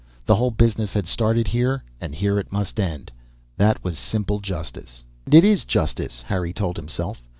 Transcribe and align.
The 0.25 0.33
whole 0.37 0.49
business 0.49 0.93
had 0.93 1.05
started 1.05 1.49
here, 1.49 1.83
and 1.99 2.15
here 2.15 2.39
it 2.39 2.51
must 2.51 2.79
end. 2.79 3.11
That 3.57 3.83
was 3.83 3.99
simple 3.99 4.39
justice. 4.39 5.03
And 5.27 5.35
it 5.35 5.43
is 5.43 5.63
justice, 5.63 6.23
Harry 6.25 6.53
told 6.53 6.75
himself. 6.77 7.21